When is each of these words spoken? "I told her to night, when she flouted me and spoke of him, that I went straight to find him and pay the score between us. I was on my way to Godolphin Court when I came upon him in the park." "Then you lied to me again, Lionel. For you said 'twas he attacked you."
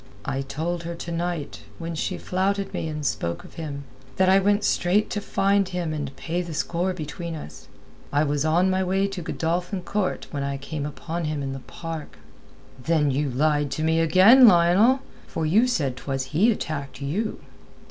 "I 0.25 0.41
told 0.41 0.81
her 0.81 0.95
to 0.95 1.11
night, 1.11 1.61
when 1.77 1.93
she 1.93 2.17
flouted 2.17 2.73
me 2.73 2.87
and 2.87 3.05
spoke 3.05 3.43
of 3.43 3.53
him, 3.53 3.83
that 4.15 4.29
I 4.29 4.39
went 4.39 4.63
straight 4.63 5.11
to 5.11 5.21
find 5.21 5.69
him 5.69 5.93
and 5.93 6.15
pay 6.15 6.41
the 6.41 6.55
score 6.55 6.91
between 6.91 7.35
us. 7.35 7.67
I 8.11 8.23
was 8.23 8.43
on 8.43 8.71
my 8.71 8.83
way 8.83 9.05
to 9.09 9.21
Godolphin 9.21 9.83
Court 9.83 10.25
when 10.31 10.41
I 10.41 10.57
came 10.57 10.87
upon 10.87 11.25
him 11.25 11.43
in 11.43 11.53
the 11.53 11.59
park." 11.59 12.17
"Then 12.81 13.11
you 13.11 13.29
lied 13.29 13.69
to 13.73 13.83
me 13.83 13.99
again, 13.99 14.47
Lionel. 14.47 15.01
For 15.27 15.45
you 15.45 15.67
said 15.67 15.95
'twas 15.97 16.23
he 16.33 16.51
attacked 16.51 16.99
you." 16.99 17.39